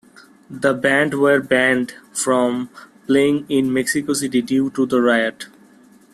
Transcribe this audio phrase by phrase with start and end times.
[0.49, 2.71] The band were banned from
[3.05, 5.45] playing in Mexico City due to the riot.